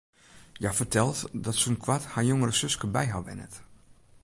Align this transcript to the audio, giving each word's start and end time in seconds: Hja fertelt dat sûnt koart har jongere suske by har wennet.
Hja 0.59 0.71
fertelt 0.79 1.19
dat 1.43 1.57
sûnt 1.61 1.81
koart 1.83 2.05
har 2.13 2.23
jongere 2.29 2.53
suske 2.59 2.87
by 2.95 3.05
har 3.13 3.21
wennet. 3.27 3.53